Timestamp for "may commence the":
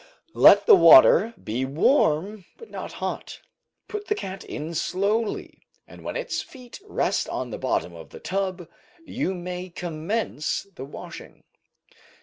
9.35-10.85